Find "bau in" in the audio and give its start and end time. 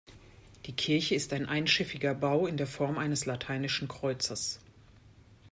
2.15-2.57